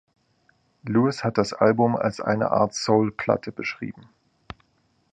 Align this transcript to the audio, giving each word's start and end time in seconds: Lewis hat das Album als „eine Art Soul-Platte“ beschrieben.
Lewis 0.83 1.23
hat 1.23 1.37
das 1.37 1.53
Album 1.53 1.95
als 1.95 2.21
„eine 2.21 2.49
Art 2.49 2.73
Soul-Platte“ 2.73 3.51
beschrieben. 3.51 4.09